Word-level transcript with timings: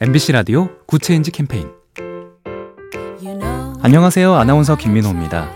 MBC 0.00 0.32
라디오 0.32 0.68
Good 0.86 1.04
Change 1.04 1.30
캠페인 1.30 1.70
안녕하세요. 3.82 4.34
아나운서 4.34 4.76
김민호입니다. 4.76 5.48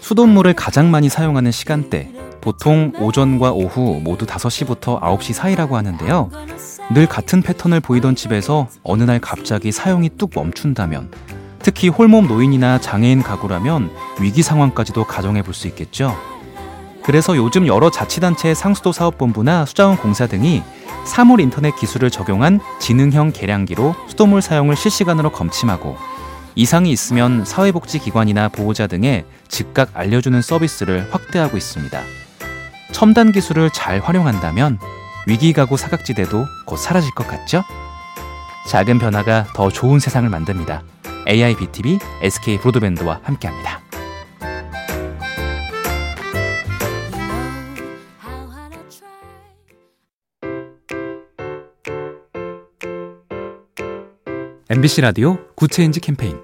수돗물을 0.00 0.54
가장 0.54 0.90
많이 0.90 1.08
사용하는 1.08 1.50
시간대 1.50 2.10
보통 2.40 2.92
오전과 2.98 3.52
오후 3.52 4.00
모두 4.02 4.24
5시부터 4.24 5.00
9시 5.00 5.32
사이라고 5.34 5.76
하는데요. 5.76 6.30
늘 6.94 7.06
같은 7.06 7.42
패턴을 7.42 7.80
보이던 7.80 8.14
집에서 8.16 8.68
어느 8.82 9.02
날 9.02 9.20
갑자기 9.20 9.72
사용이 9.72 10.10
뚝 10.16 10.30
멈춘다면 10.34 11.10
특히 11.58 11.88
홀몸 11.88 12.26
노인이나 12.28 12.80
장애인 12.80 13.22
가구라면 13.22 13.90
위기 14.20 14.42
상황까지도 14.42 15.04
가정해 15.04 15.42
볼 15.42 15.54
수 15.54 15.68
있겠죠. 15.68 16.16
그래서 17.04 17.36
요즘 17.36 17.66
여러 17.66 17.90
자치단체의 17.90 18.54
상수도 18.54 18.92
사업본부나 18.92 19.66
수자원 19.66 19.96
공사 19.96 20.26
등이 20.26 20.62
사물 21.04 21.40
인터넷 21.40 21.74
기술을 21.76 22.10
적용한 22.10 22.60
지능형 22.78 23.32
계량기로 23.32 23.94
수돗물 24.08 24.40
사용을 24.40 24.76
실시간으로 24.76 25.32
검침하고 25.32 25.96
이상이 26.54 26.90
있으면 26.90 27.44
사회복지기관이나 27.44 28.48
보호자 28.48 28.86
등에 28.86 29.24
즉각 29.48 29.90
알려주는 29.94 30.40
서비스를 30.42 31.08
확대하고 31.10 31.56
있습니다. 31.56 32.00
첨단 32.92 33.32
기술을 33.32 33.70
잘 33.70 34.00
활용한다면 34.00 34.78
위기 35.26 35.52
가구 35.52 35.76
사각지대도 35.76 36.44
곧 36.66 36.76
사라질 36.76 37.10
것 37.12 37.26
같죠? 37.26 37.64
작은 38.68 38.98
변화가 38.98 39.46
더 39.54 39.70
좋은 39.70 39.98
세상을 39.98 40.28
만듭니다. 40.28 40.82
AI 41.28 41.56
BTV, 41.56 41.98
SK 42.22 42.58
브로드밴드와 42.58 43.20
함께합니다. 43.22 43.81
MBC 54.74 55.02
라디오 55.02 55.36
Good 55.54 55.72
Change 55.72 56.00
캠페인 56.00 56.38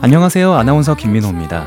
안녕하세요. 0.00 0.52
아나운서 0.52 0.94
김민호입니다. 0.94 1.66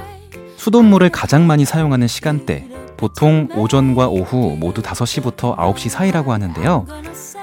수돗물을 0.55 1.09
가장 1.09 1.45
많이 1.45 1.65
사용하는 1.65 2.07
시간대 2.07 2.65
보통 2.95 3.49
오전과 3.53 4.07
오후 4.07 4.55
모두 4.57 4.81
5시부터 4.81 5.57
9시 5.57 5.89
사이라고 5.89 6.31
하는데요. 6.31 6.85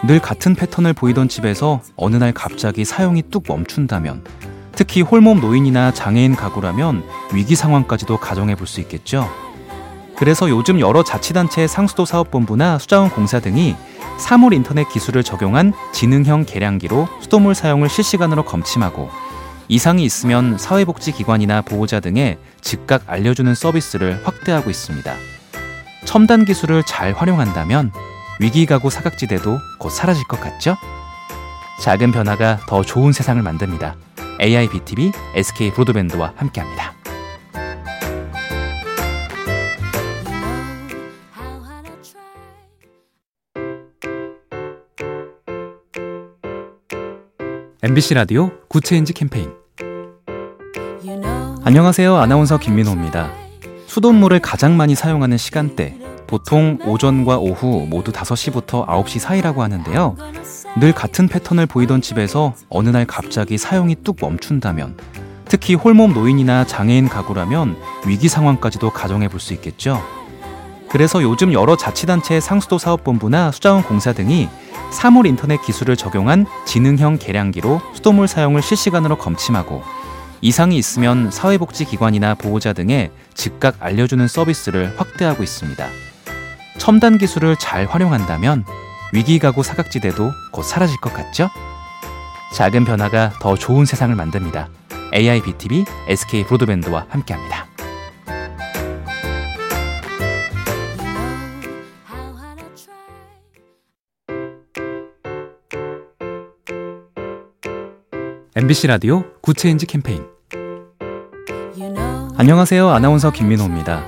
늘 0.06 0.20
같은 0.20 0.54
패턴을 0.54 0.94
보이던 0.94 1.28
집에서 1.28 1.82
어느 1.96 2.16
날 2.16 2.32
갑자기 2.32 2.86
사용이 2.86 3.24
뚝 3.30 3.44
멈춘다면 3.46 4.24
특히 4.74 5.02
홀몸 5.02 5.42
노인이나 5.42 5.92
장애인 5.92 6.34
가구라면 6.34 7.04
위기 7.34 7.56
상황까지도 7.56 8.16
가정해 8.16 8.54
볼 8.54 8.66
수 8.66 8.80
있겠죠. 8.80 9.28
그래서 10.16 10.48
요즘 10.48 10.80
여러 10.80 11.04
자치단체의 11.04 11.68
상수도 11.68 12.06
사업본부나 12.06 12.78
수자원 12.78 13.10
공사 13.10 13.38
등이 13.38 13.76
사물 14.22 14.54
인터넷 14.54 14.88
기술을 14.88 15.24
적용한 15.24 15.72
지능형 15.92 16.44
계량기로 16.46 17.08
수돗물 17.20 17.56
사용을 17.56 17.88
실시간으로 17.88 18.44
검침하고 18.44 19.10
이상이 19.66 20.04
있으면 20.04 20.58
사회복지기관이나 20.58 21.62
보호자 21.62 21.98
등에 21.98 22.38
즉각 22.60 23.02
알려주는 23.08 23.52
서비스를 23.52 24.20
확대하고 24.24 24.70
있습니다. 24.70 25.12
첨단 26.04 26.44
기술을 26.44 26.84
잘 26.84 27.12
활용한다면 27.12 27.90
위기 28.38 28.64
가구 28.64 28.90
사각지대도 28.90 29.58
곧 29.80 29.90
사라질 29.90 30.24
것 30.28 30.40
같죠? 30.40 30.76
작은 31.80 32.12
변화가 32.12 32.60
더 32.68 32.82
좋은 32.82 33.12
세상을 33.12 33.42
만듭니다. 33.42 33.96
AI 34.40 34.68
BTV, 34.68 35.10
SK 35.34 35.72
브로드밴드와 35.72 36.34
함께합니다. 36.36 37.01
MBC 47.84 48.14
라디오 48.14 48.52
Good 48.68 48.86
Change 48.86 49.12
캠페인 49.12 49.50
안녕하세요. 51.64 52.14
아나운서 52.14 52.56
김민호입니다. 52.56 53.32
수돗물을 53.88 54.38
가장 54.38 54.76
많이 54.76 54.94
사용하는 54.94 55.36
시간대 55.36 55.96
보통 56.28 56.78
오전과 56.84 57.38
오후 57.38 57.84
모두 57.90 58.12
5시부터 58.12 58.86
9시 58.86 59.18
사이라고 59.18 59.64
하는데요. 59.64 60.16
늘 60.78 60.92
같은 60.92 61.26
패턴을 61.26 61.66
보이던 61.66 62.02
집에서 62.02 62.54
어느 62.68 62.88
날 62.88 63.04
갑자기 63.04 63.58
사용이 63.58 63.96
뚝 64.04 64.16
멈춘다면 64.20 64.96
특히 65.46 65.74
홀몸 65.74 66.12
노인이나 66.14 66.64
장애인 66.64 67.08
가구라면 67.08 67.76
위기 68.06 68.28
상황까지도 68.28 68.90
가정해 68.90 69.26
볼 69.26 69.40
수 69.40 69.54
있겠죠. 69.54 70.00
그래서 70.88 71.20
요즘 71.22 71.52
여러 71.52 71.76
자치단체의 71.76 72.40
상수도 72.40 72.78
사업본부나 72.78 73.50
수자원 73.50 73.82
공사 73.82 74.12
등이 74.12 74.48
사물 74.92 75.26
인터넷 75.26 75.60
기술을 75.62 75.96
적용한 75.96 76.46
지능형 76.66 77.18
계량기로 77.18 77.80
수돗물 77.94 78.28
사용을 78.28 78.62
실시간으로 78.62 79.16
검침하고 79.16 79.82
이상이 80.42 80.76
있으면 80.76 81.30
사회복지기관이나 81.30 82.34
보호자 82.34 82.72
등에 82.72 83.10
즉각 83.34 83.76
알려주는 83.80 84.28
서비스를 84.28 84.94
확대하고 84.98 85.42
있습니다. 85.42 85.86
첨단 86.78 87.16
기술을 87.16 87.56
잘 87.56 87.86
활용한다면 87.86 88.64
위기 89.12 89.38
가구 89.38 89.62
사각지대도 89.62 90.30
곧 90.52 90.62
사라질 90.62 90.98
것 91.00 91.12
같죠? 91.12 91.48
작은 92.54 92.84
변화가 92.84 93.34
더 93.40 93.54
좋은 93.56 93.86
세상을 93.86 94.14
만듭니다. 94.14 94.68
AI 95.14 95.42
BTV, 95.42 95.84
SK 96.08 96.44
브로드밴드와 96.44 97.06
함께합니다. 97.08 97.71
MBC 108.54 108.86
라디오 108.88 109.24
Good 109.40 109.59
Change 109.59 109.86
캠페인 109.86 110.26
안녕하세요. 112.36 112.88
아나운서 112.90 113.30
김민호입니다. 113.30 114.04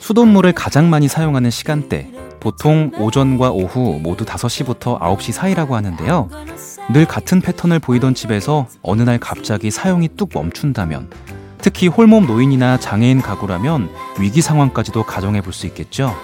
수돗물을 0.00 0.52
가장 0.52 0.88
많이 0.88 1.08
사용하는 1.08 1.50
시간대 1.50 2.10
보통 2.40 2.90
오전과 2.98 3.50
오후 3.50 3.98
모두 4.02 4.24
5시부터 4.24 4.98
9시 4.98 5.32
사이라고 5.32 5.76
하는데요. 5.76 6.30
늘 6.92 7.04
같은 7.04 7.40
패턴을 7.42 7.80
보이던 7.80 8.14
집에서 8.14 8.66
어느 8.82 9.02
날 9.02 9.18
갑자기 9.18 9.70
사용이 9.70 10.08
뚝 10.16 10.30
멈춘다면 10.32 11.10
특히 11.58 11.86
홀몸 11.88 12.26
노인이나 12.26 12.78
장애인 12.78 13.20
가구라면 13.20 13.90
위기 14.18 14.40
상황까지도 14.40 15.02
가정해 15.04 15.42
볼 15.42 15.52
수 15.52 15.66
있겠죠. 15.66 16.14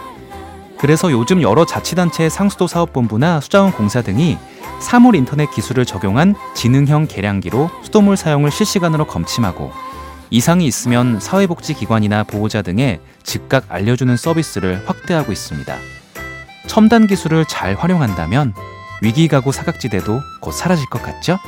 그래서 0.78 1.10
요즘 1.12 1.42
여러 1.42 1.66
자치단체의 1.66 2.30
상수도 2.30 2.66
사업본부나 2.66 3.40
수자원 3.40 3.72
공사 3.72 4.00
등이 4.00 4.38
사물 4.80 5.16
인터넷 5.16 5.50
기술을 5.50 5.84
적용한 5.84 6.34
지능형 6.54 7.08
계량기로 7.08 7.70
수돗물 7.82 8.16
사용을 8.16 8.50
실시간으로 8.50 9.06
검침하고 9.06 9.72
이상이 10.30 10.66
있으면 10.66 11.20
사회복지기관이나 11.20 12.24
보호자 12.24 12.62
등에 12.62 13.00
즉각 13.22 13.64
알려주는 13.68 14.16
서비스를 14.16 14.82
확대하고 14.86 15.32
있습니다. 15.32 15.76
첨단 16.66 17.06
기술을 17.06 17.46
잘 17.46 17.74
활용한다면 17.74 18.54
위기 19.00 19.26
가구 19.28 19.52
사각지대도 19.52 20.20
곧 20.40 20.52
사라질 20.52 20.86
것 20.86 21.02
같죠? 21.02 21.38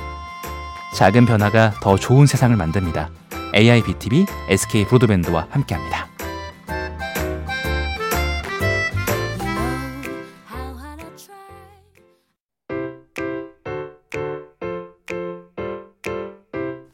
작은 0.95 1.27
변화가 1.27 1.75
더 1.83 1.97
좋은 1.97 2.27
세상을 2.27 2.57
만듭니다. 2.57 3.11
AI 3.55 3.83
BTV, 3.83 4.27
SK 4.49 4.87
브로드밴드와 4.87 5.47
함께합니다. 5.51 6.09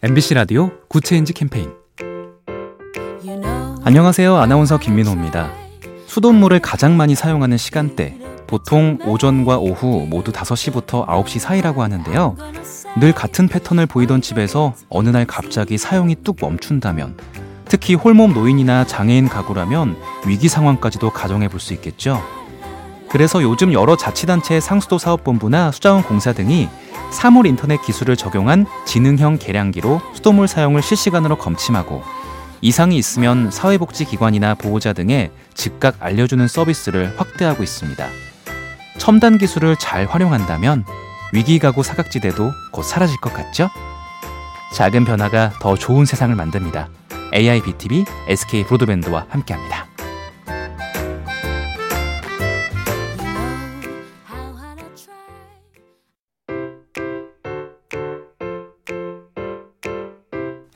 MBC 0.09 0.35
라디오 0.35 0.71
Good 0.89 1.06
Change 1.06 1.33
캠페인 1.33 1.69
안녕하세요. 3.83 4.37
아나운서 4.37 4.79
김민호입니다. 4.79 5.51
수돗물을 6.07 6.61
가장 6.61 6.97
많이 6.97 7.17
사용하는 7.17 7.57
시간대 7.57 8.17
보통 8.47 8.99
오전과 9.05 9.59
오후 9.59 10.07
모두 10.09 10.31
5시부터 10.31 11.09
9시 11.09 11.41
사이라고 11.41 11.83
하는데요. 11.83 12.37
늘 13.01 13.13
같은 13.13 13.49
패턴을 13.49 13.87
보이던 13.87 14.23
집에서 14.23 14.75
어느 14.91 15.09
날 15.09 15.27
갑자기 15.27 15.77
사용이 15.77 16.15
뚝 16.23 16.37
멈춘다면 16.41 17.17
특히 17.65 17.95
홀몸 17.95 18.33
노인이나 18.33 18.87
장애인 18.87 19.29
가구라면 19.29 19.97
위기 20.25 20.49
상황까지도 20.49 21.11
가정해 21.11 21.49
볼 21.49 21.59
수 21.59 21.75
있겠죠. 21.75 22.23
그래서 23.09 23.43
요즘 23.43 23.73
여러 23.73 23.97
자치단체의 23.97 24.61
상수도 24.61 24.99
사업본부나 24.99 25.73
수자원 25.73 26.05
공사 26.05 26.33
등이 26.33 26.69
사물 27.11 27.47
인터넷 27.47 27.81
기술을 27.83 28.17
적용한 28.17 28.67
지능형 28.85 29.39
계량기로 29.39 30.01
수돗물 30.15 30.49
사용을 30.49 30.83
실시간으로 30.83 31.37
검침하고 31.37 32.03
이상이 32.61 32.97
있으면 32.97 33.51
사회복지기관이나 33.51 34.55
보호자 34.55 34.93
등에 34.93 35.31
즉각 35.55 35.97
알려주는 36.01 36.47
서비스를 36.49 37.15
확대하고 37.17 37.63
있습니다. 37.63 38.07
첨단 38.99 39.39
기술을 39.39 39.77
잘 39.79 40.07
활용한다면 40.07 40.85
위기 41.33 41.59
가구 41.59 41.83
사각지대도 41.83 42.51
곧 42.73 42.83
사라질 42.83 43.19
것 43.19 43.33
같죠? 43.33 43.71
작은 44.75 45.05
변화가 45.05 45.53
더 45.61 45.75
좋은 45.75 46.05
세상을 46.05 46.35
만듭니다. 46.35 46.89
AI 47.35 47.63
BTV, 47.63 48.05
SK 48.29 48.65
브로드밴드와 48.65 49.27
함께합니다. 49.29 49.96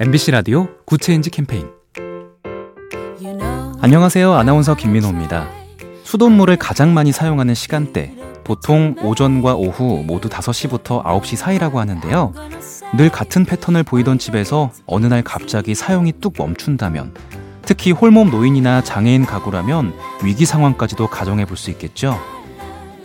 MBC 0.01 0.31
라디오 0.31 0.67
Good 0.87 1.04
Change 1.04 1.29
캠페인 1.29 1.69
안녕하세요. 3.83 4.33
아나운서 4.33 4.75
김민호입니다. 4.75 5.47
수돗물을 6.05 6.57
가장 6.57 6.95
많이 6.95 7.13
사용하는 7.13 7.55
시간대 7.55 8.15
보통 8.43 8.97
오전과 9.03 9.57
오후 9.57 10.03
모두 10.07 10.31
5시부터 10.31 11.05
9시 11.05 11.37
사이라고 11.37 11.81
하는데요. 11.81 12.33
늘 12.97 13.11
같은 13.11 13.45
패턴을 13.45 13.83
보이던 13.83 14.19
집에서 14.19 14.73
어느 14.87 15.05
날 15.05 15.23
갑자기 15.23 15.75
사용이 15.75 16.15
뚝 16.19 16.33
멈춘다면 16.39 17.13
특히 17.61 17.93
홀몸 17.93 18.31
노인이나 18.31 18.83
장애인 18.83 19.27
가구라면 19.27 19.93
위기 20.25 20.47
상황까지도 20.47 21.09
가정해 21.09 21.45
볼 21.45 21.59
수 21.59 21.71
있겠죠. 21.73 22.19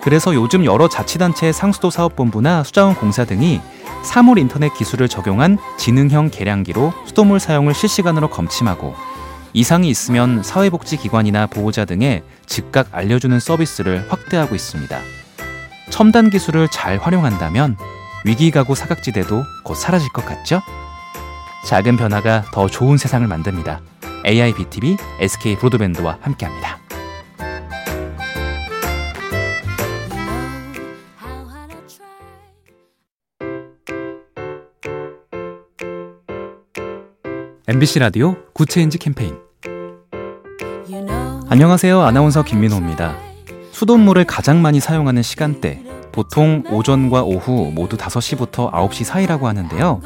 그래서 0.06 0.36
요즘 0.36 0.66
여러 0.66 0.88
자치단체 0.88 1.52
상수도 1.52 1.90
사업본부나 1.90 2.63
수자원 2.63 2.94
공사 2.94 3.25
등이 3.25 3.60
사물 4.04 4.38
인터넷 4.38 4.72
기술을 4.72 5.10
적용한 5.10 5.57
지능형 5.80 6.30
계량기로 6.30 6.94
수돗물 7.07 7.40
사용을 7.40 7.74
실시간으로 7.74 8.30
검침하고 8.30 8.94
이상이 9.54 9.90
있으면 9.90 10.44
사회복지기관이나 10.44 11.48
보호자 11.48 11.86
등에 11.86 12.22
즉각 12.46 12.90
알려주는 12.92 13.40
서비스를 13.40 14.06
확대하고 14.12 14.54
있습니다. 14.54 15.00
첨단 15.90 16.30
기술을 16.30 16.68
잘 16.68 16.98
활용한다면 16.98 17.75
위기 18.25 18.51
가구 18.51 18.75
사각지대도 18.75 19.42
곧 19.63 19.74
사라질 19.74 20.08
것 20.10 20.24
같죠? 20.24 20.62
작은 21.66 21.98
변화가 21.98 22.46
더 22.54 22.68
좋은 22.68 22.98
세상을 22.98 23.25
만듭니다. 23.25 23.81
AIBTV 24.24 24.98
SK 25.19 25.56
브로드밴드와 25.56 26.19
함께합니다. 26.22 26.85
MBC 37.67 38.00
라디오 38.00 38.35
Good 38.54 38.72
Change 38.72 39.00
캠페인 39.00 39.35
안녕하세요. 41.50 42.00
아나운서 42.01 42.44
김민호입니다. 42.44 43.15
수돗물을 43.71 44.23
가장 44.25 44.62
많이 44.62 44.79
사용하는 44.79 45.23
시간대 45.23 45.81
보통 46.12 46.63
오전과 46.69 47.23
오후 47.23 47.71
모두 47.73 47.97
5시부터 47.97 48.71
9시 48.71 49.03
사이라고 49.03 49.47
하는데요. 49.47 50.01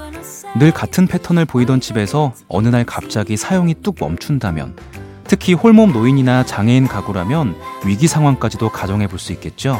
늘 0.57 0.71
같은 0.71 1.05
패턴을 1.07 1.45
보이던 1.45 1.81
집에서 1.81 2.33
어느 2.47 2.69
날 2.69 2.85
갑자기 2.85 3.35
사용이 3.35 3.75
뚝 3.83 3.95
멈춘다면 3.99 4.75
특히 5.25 5.53
홀몸 5.53 5.91
노인이나 5.91 6.45
장애인 6.45 6.87
가구라면 6.87 7.55
위기 7.85 8.07
상황까지도 8.07 8.69
가정해 8.69 9.07
볼 9.07 9.19
수 9.19 9.33
있겠죠. 9.33 9.79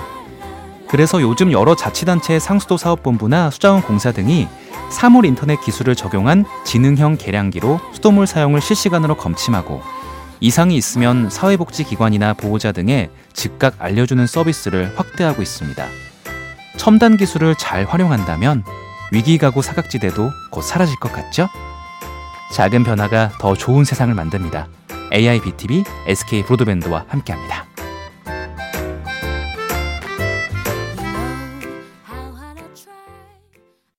그래서 0.90 1.22
요즘 1.22 1.52
여러 1.52 1.76
자치단체 1.76 2.40
상수도 2.40 2.76
사업본부나 2.76 3.52
수자원 3.52 3.82
공사 3.82 4.12
등이 4.12 4.48
사물 4.90 5.26
인터넷 5.26 5.62
기술을 5.62 5.96
적용한 5.96 6.46
지능형 6.66 7.18
계량기로 7.18 7.80
수돗물 7.94 8.28
사용을 8.28 8.62
실시간으로 8.62 9.16
검침하고 9.16 9.82
이상이 10.42 10.76
있으면 10.76 11.30
사회복지기관이나 11.30 12.34
보호자 12.34 12.72
등에 12.72 13.10
즉각 13.34 13.76
알려주는 13.80 14.26
서비스를 14.26 14.94
확대하고 14.98 15.42
있습니다. 15.42 15.86
첨단 16.78 17.18
기술을 17.18 17.56
잘 17.56 17.84
활용한다면 17.84 18.64
위기 19.12 19.38
가구 19.38 19.62
사각지대도 19.62 20.30
곧 20.52 20.62
사라질 20.62 20.96
것 20.98 21.12
같죠? 21.12 21.50
작은 22.54 22.84
변화가 22.84 23.32
더 23.40 23.54
좋은 23.54 23.84
세상을 23.84 24.14
만듭니다. 24.14 24.68
AIBTV 25.12 25.84
SK 26.08 26.44
브로드밴드와 26.44 27.06
함께합니다. 27.08 27.59